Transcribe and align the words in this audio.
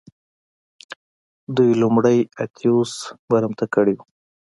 دوی 1.55 1.71
لومړی 1.81 2.17
اتیوس 2.43 2.91
برمته 3.29 3.65
کړی 3.73 3.93
و 3.97 4.01